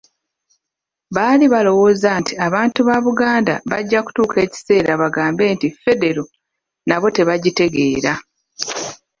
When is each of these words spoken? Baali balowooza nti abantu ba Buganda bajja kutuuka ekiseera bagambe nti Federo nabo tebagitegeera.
Baali 1.15 1.45
balowooza 1.53 2.09
nti 2.21 2.33
abantu 2.45 2.79
ba 2.87 2.97
Buganda 3.05 3.53
bajja 3.71 3.99
kutuuka 4.05 4.37
ekiseera 4.45 4.91
bagambe 5.01 5.43
nti 5.55 5.67
Federo 5.83 6.23
nabo 6.87 7.07
tebagitegeera. 7.15 8.13